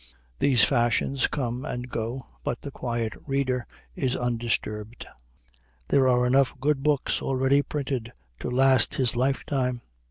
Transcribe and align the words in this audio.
These 0.39 0.63
fashions 0.63 1.27
come 1.27 1.63
and 1.63 1.87
go, 1.87 2.25
but 2.43 2.63
the 2.63 2.71
quiet 2.71 3.13
reader 3.27 3.67
is 3.95 4.15
undisturbed. 4.15 5.05
There 5.89 6.07
are 6.07 6.25
enough 6.25 6.59
good 6.59 6.81
books 6.81 7.21
already 7.21 7.61
printed 7.61 8.11
to 8.39 8.49
last 8.49 8.95
his 8.95 9.15
life 9.15 9.45
time. 9.45 9.83